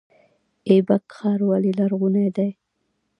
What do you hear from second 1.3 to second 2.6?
ولې لرغونی دی؟